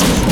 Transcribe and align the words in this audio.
Thank 0.00 0.22
you. 0.22 0.27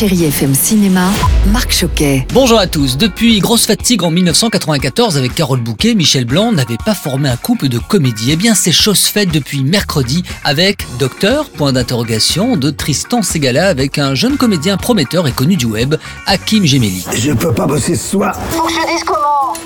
Chérie 0.00 0.24
FM 0.24 0.54
Cinéma, 0.54 1.10
Marc 1.52 1.72
Choquet. 1.72 2.26
Bonjour 2.32 2.58
à 2.58 2.66
tous. 2.66 2.96
Depuis 2.96 3.38
Grosse 3.38 3.66
Fatigue 3.66 4.02
en 4.02 4.10
1994 4.10 5.18
avec 5.18 5.34
Carole 5.34 5.60
Bouquet, 5.60 5.94
Michel 5.94 6.24
Blanc 6.24 6.52
n'avait 6.52 6.78
pas 6.82 6.94
formé 6.94 7.28
un 7.28 7.36
couple 7.36 7.68
de 7.68 7.76
comédie. 7.76 8.30
Eh 8.30 8.36
bien, 8.36 8.54
c'est 8.54 8.72
chose 8.72 9.00
faite 9.00 9.30
depuis 9.30 9.62
mercredi 9.62 10.22
avec 10.42 10.86
Docteur, 10.98 11.50
point 11.50 11.74
d'interrogation, 11.74 12.56
de 12.56 12.70
Tristan 12.70 13.22
Segala 13.22 13.68
avec 13.68 13.98
un 13.98 14.14
jeune 14.14 14.38
comédien 14.38 14.78
prometteur 14.78 15.28
et 15.28 15.32
connu 15.32 15.56
du 15.56 15.66
web, 15.66 15.96
Hakim 16.24 16.64
Gemeli. 16.64 17.04
Je 17.14 17.32
peux 17.32 17.52
pas 17.52 17.66
bosser 17.66 17.94
ce 17.94 18.12
soir. 18.12 18.40
Faut 18.52 18.62
que 18.62 18.72
je 18.72 18.94
dise 18.94 19.04
comment 19.04 19.18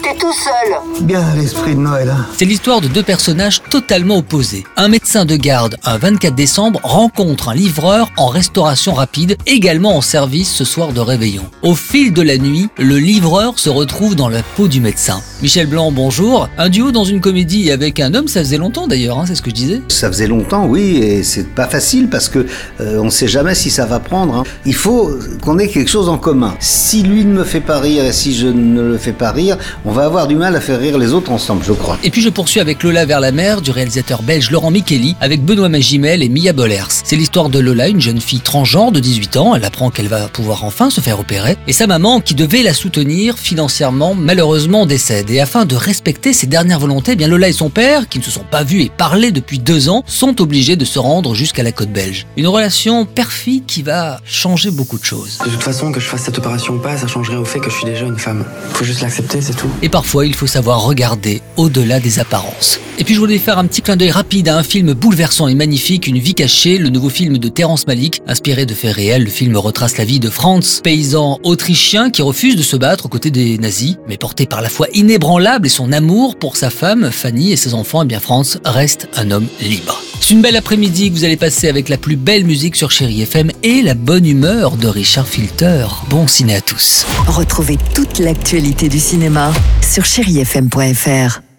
T'es 0.03 0.17
tout 0.19 0.33
seul 0.33 1.07
Bien 1.07 1.25
l'esprit 1.37 1.75
de 1.77 1.81
Noël. 1.81 2.11
hein. 2.11 2.27
C'est 2.37 2.45
l'histoire 2.45 2.81
de 2.81 2.89
deux 2.89 3.03
personnages 3.05 3.63
totalement 3.71 4.19
opposés. 4.19 4.65
Un 4.77 4.89
médecin 4.89 5.25
de 5.25 5.37
garde, 5.37 5.79
un 5.85 5.97
24 5.97 6.35
décembre, 6.35 6.81
rencontre 6.83 7.49
un 7.51 7.55
livreur 7.55 8.11
en 8.19 8.27
restauration 8.27 8.93
rapide, 8.93 9.39
également 9.47 9.97
en 9.97 10.01
service 10.03 10.24
ce 10.33 10.65
soir 10.65 10.93
de 10.93 11.01
réveillon. 11.01 11.45
Au 11.63 11.75
fil 11.75 12.13
de 12.13 12.23
la 12.23 12.39
nuit, 12.39 12.69
le 12.79 12.97
livreur 12.97 13.59
se 13.59 13.69
retrouve 13.69 14.17
dans 14.17 14.29
la 14.29 14.43
peau 14.43 14.69
du 14.69 14.81
médecin. 14.81 15.21
Michel 15.45 15.67
Blanc, 15.67 15.93
bonjour. 15.93 16.49
Un 16.57 16.71
duo 16.71 16.91
dans 16.91 17.05
une 17.05 17.21
comédie 17.21 17.71
avec 17.71 18.01
un 18.01 18.15
homme, 18.15 18.29
ça 18.29 18.41
faisait 18.41 18.57
longtemps 18.57 18.87
d'ailleurs, 18.87 19.19
hein, 19.19 19.25
c'est 19.27 19.35
ce 19.35 19.43
que 19.43 19.51
je 19.51 19.55
disais. 19.55 19.83
Ça 19.89 20.09
faisait 20.09 20.27
longtemps, 20.27 20.65
oui, 20.65 20.97
et 20.97 21.23
c'est 21.23 21.47
pas 21.47 21.67
facile 21.67 22.09
parce 22.09 22.31
que 22.31 22.47
euh, 22.81 22.99
on 22.99 23.11
sait 23.11 23.29
jamais 23.29 23.55
si 23.55 23.69
ça 23.69 23.85
va 23.85 24.01
prendre. 24.01 24.37
hein. 24.37 24.45
Il 24.65 24.75
faut 24.75 25.11
qu'on 25.43 25.59
ait 25.59 25.69
quelque 25.69 25.91
chose 25.91 26.09
en 26.09 26.17
commun. 26.17 26.55
Si 26.61 27.03
lui 27.03 27.27
ne 27.27 27.35
me 27.35 27.45
fait 27.45 27.61
pas 27.61 27.79
rire 27.79 28.07
et 28.07 28.13
si 28.15 28.35
je 28.35 28.47
ne 28.47 28.81
le 28.81 28.97
fais 28.97 29.13
pas 29.13 29.33
rire, 29.33 29.59
on 29.85 29.93
va 29.93 30.07
avoir 30.07 30.29
du 30.29 30.35
mal 30.35 30.57
à 30.57 30.63
faire 30.63 30.81
rire 30.81 30.97
les 30.97 31.13
autres 31.13 31.31
ensemble, 31.31 31.63
je 31.63 31.75
crois. 31.75 31.99
Et 32.03 32.09
puis 32.09 32.23
je 32.23 32.31
poursuis 32.31 32.61
avec 32.61 32.83
Lola 32.83 33.05
vers 33.05 33.21
la 33.21 33.31
mer 33.31 33.61
du 33.61 33.71
réalisateur 33.71 34.23
belge 34.23 34.51
Laurent 34.51 34.71
Micheli 34.71 35.15
avec 35.21 35.45
Benoît 35.45 35.69
Magimel 35.69 36.23
et 36.23 36.31
Mia 36.31 36.55
Bollers. 36.55 36.89
C'est 37.05 37.17
l'histoire 37.17 37.51
de 37.51 37.59
Lola, 37.59 37.89
une 37.89 38.01
jeune 38.01 38.23
fille 38.23 38.41
transgenre 38.41 38.93
de 38.93 39.01
18 39.01 39.37
ans. 39.37 39.55
Elle 39.55 39.67
apprend 39.67 39.91
qu'elle 39.91 40.09
va 40.09 40.27
pouvoir 40.29 40.65
enfin 40.65 40.89
se 40.89 41.03
faire 41.03 41.21
opérer. 41.21 41.59
Et 41.67 41.75
sa 41.75 41.87
maman, 41.87 42.23
qui 42.23 42.35
devait 42.35 42.63
la 42.63 42.73
soutenir 42.73 43.37
financièrement, 43.37 44.15
malheureusement 44.15 44.87
décède. 44.87 45.34
Et 45.35 45.41
afin 45.41 45.65
de 45.65 45.75
respecter 45.75 46.33
ses 46.33 46.47
dernières 46.47 46.79
volontés, 46.79 47.15
eh 47.15 47.17
bien 47.17 47.27
Lola 47.27 47.49
et 47.49 47.53
son 47.53 47.69
père, 47.69 48.09
qui 48.09 48.21
ne 48.21 48.23
se 48.23 48.31
sont 48.31 48.45
pas 48.49 48.63
vus 48.63 48.83
et 48.83 48.89
parlé 48.89 49.33
depuis 49.33 49.59
deux 49.59 49.89
ans, 49.89 50.05
sont 50.07 50.41
obligés 50.41 50.77
de 50.77 50.85
se 50.85 51.01
rendre 51.01 51.35
jusqu'à 51.35 51.65
la 51.65 51.73
côte 51.73 51.91
belge. 51.91 52.25
Une 52.37 52.47
relation 52.47 53.05
perfide 53.05 53.67
qui 53.67 53.83
va 53.83 54.21
changer 54.25 54.71
beaucoup 54.71 54.97
de 54.97 55.03
choses. 55.03 55.39
De 55.45 55.51
toute 55.51 55.65
façon, 55.65 55.91
que 55.91 55.99
je 55.99 56.07
fasse 56.07 56.23
cette 56.23 56.39
opération 56.39 56.75
ou 56.75 56.79
pas, 56.79 56.97
ça 56.97 57.09
changerait 57.09 57.35
au 57.35 57.45
fait 57.45 57.59
que 57.59 57.69
je 57.69 57.75
suis 57.75 57.85
déjà 57.85 58.07
une 58.07 58.17
femme. 58.17 58.45
Faut 58.75 58.85
juste 58.85 59.01
l'accepter, 59.01 59.41
c'est 59.41 59.57
tout. 59.57 59.67
Et 59.83 59.89
parfois, 59.89 60.25
il 60.25 60.37
faut 60.37 60.47
savoir 60.47 60.85
regarder 60.85 61.43
au-delà 61.57 61.99
des 61.99 62.21
apparences. 62.21 62.79
Et 63.01 63.03
puis, 63.03 63.15
je 63.15 63.19
voulais 63.19 63.39
faire 63.39 63.59
un 63.59 63.67
petit 63.67 63.83
clin 63.83 63.97
d'œil 63.97 64.13
rapide 64.13 64.49
à 64.49 64.57
un 64.57 64.63
film 64.63 64.93
bouleversant 64.93 65.49
et 65.49 65.57
magnifique, 65.57 66.07
Une 66.07 66.21
vie 66.21 66.35
cachée, 66.35 66.79
le 66.79 66.91
nouveau 66.91 67.09
film 67.09 67.39
de 67.39 67.49
Terrence 67.49 67.89
Malick, 67.89 68.23
inspiré 68.29 68.67
de 68.67 68.75
faits 68.75 68.95
réels. 68.95 69.25
Le 69.25 69.31
film 69.31 69.57
retrace 69.57 69.99
la 69.99 70.05
vie 70.05 70.21
de 70.21 70.31
Franz, 70.31 70.81
paysan 70.81 71.41
autrichien 71.43 72.11
qui 72.11 72.23
refuse 72.23 72.55
de 72.55 72.63
se 72.63 72.77
battre 72.77 73.07
aux 73.07 73.09
côtés 73.09 73.33
des 73.33 73.59
nazis, 73.59 73.97
mais 74.07 74.17
porté 74.17 74.47
par 74.47 74.63
la 74.63 74.69
foi 74.69 74.87
inébranlable 74.95 75.24
et 75.65 75.69
son 75.71 75.93
amour 75.93 76.37
pour 76.37 76.57
sa 76.57 76.69
femme, 76.69 77.11
Fanny 77.11 77.53
et 77.53 77.57
ses 77.57 77.73
enfants, 77.73 78.03
et 78.03 78.07
bien 78.07 78.21
Franz 78.21 78.59
reste 78.65 79.09
un 79.17 79.31
homme 79.31 79.47
libre. 79.61 80.03
C'est 80.21 80.35
une 80.35 80.43
belle 80.43 80.57
après-midi 80.57 81.11
que 81.11 81.15
vous 81.17 81.25
allez 81.25 81.39
passer 81.39 81.69
avec 81.69 81.89
la 81.89 81.97
plus 81.97 82.17
belle 82.17 82.45
musique 82.45 82.77
sur 82.77 82.91
Chéri 82.91 83.23
FM 83.23 83.51
et 83.63 83.81
la 83.81 83.95
bonne 83.95 84.27
humeur 84.27 84.77
de 84.77 84.87
Richard 84.87 85.27
Filter. 85.27 85.87
Bon 86.11 86.27
ciné 86.27 86.57
à 86.57 86.61
tous. 86.61 87.07
Retrouvez 87.27 87.79
toute 87.95 88.19
l'actualité 88.19 88.91
du 88.91 89.01
cinéma 89.01 89.51
sur 89.81 90.05
chérifm.fr. 90.05 91.54